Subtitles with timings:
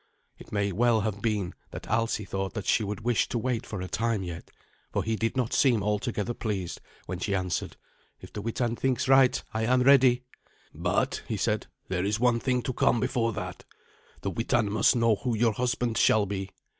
[0.39, 3.81] It may well have been that Alsi thought that she would wish to wait for
[3.81, 4.49] a time yet,
[4.91, 7.77] for he did not seem altogether pleased when she answered,
[8.19, 10.23] "If the Witan thinks right, I am ready."
[10.73, 13.63] "But," he said, "there is one thing to come before that.
[14.21, 16.49] The Witan must know who your husband shall be.